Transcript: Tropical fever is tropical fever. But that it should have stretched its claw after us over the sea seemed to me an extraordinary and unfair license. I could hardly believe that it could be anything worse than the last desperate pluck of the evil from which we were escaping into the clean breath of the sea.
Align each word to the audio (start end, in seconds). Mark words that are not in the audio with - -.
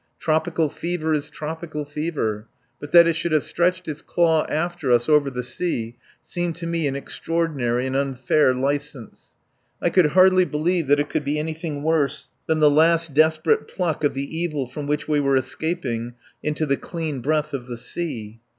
Tropical 0.17 0.67
fever 0.67 1.13
is 1.13 1.29
tropical 1.29 1.85
fever. 1.85 2.47
But 2.79 2.91
that 2.91 3.05
it 3.05 3.13
should 3.15 3.33
have 3.33 3.43
stretched 3.43 3.87
its 3.87 4.01
claw 4.01 4.47
after 4.49 4.91
us 4.91 5.07
over 5.07 5.29
the 5.29 5.43
sea 5.43 5.95
seemed 6.23 6.55
to 6.55 6.65
me 6.65 6.87
an 6.87 6.95
extraordinary 6.95 7.85
and 7.85 7.95
unfair 7.95 8.55
license. 8.55 9.35
I 9.79 9.91
could 9.91 10.07
hardly 10.17 10.43
believe 10.43 10.87
that 10.87 10.99
it 10.99 11.11
could 11.11 11.23
be 11.23 11.37
anything 11.37 11.83
worse 11.83 12.29
than 12.47 12.59
the 12.61 12.71
last 12.71 13.13
desperate 13.13 13.67
pluck 13.67 14.03
of 14.03 14.15
the 14.15 14.35
evil 14.35 14.65
from 14.65 14.87
which 14.87 15.07
we 15.07 15.19
were 15.19 15.37
escaping 15.37 16.15
into 16.41 16.65
the 16.65 16.77
clean 16.77 17.19
breath 17.21 17.53
of 17.53 17.67
the 17.67 17.77
sea. 17.77 18.39